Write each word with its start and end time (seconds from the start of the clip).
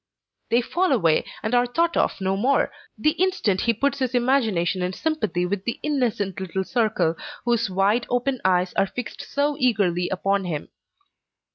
They 0.49 0.61
fall 0.63 0.91
away, 0.91 1.25
and 1.43 1.53
are 1.53 1.67
thought 1.67 1.95
of 1.95 2.19
no 2.19 2.35
more, 2.35 2.71
the 2.97 3.11
instant 3.11 3.61
he 3.61 3.73
puts 3.75 3.99
his 3.99 4.15
imagination 4.15 4.81
in 4.81 4.93
sympathy 4.93 5.45
with 5.45 5.63
the 5.63 5.79
innocent 5.83 6.39
little 6.39 6.63
circle, 6.63 7.13
whose 7.45 7.69
wide 7.69 8.07
open 8.09 8.41
eyes 8.43 8.73
are 8.73 8.87
fixed 8.87 9.21
so 9.21 9.55
eagerly 9.59 10.09
upon 10.09 10.45
him. 10.45 10.69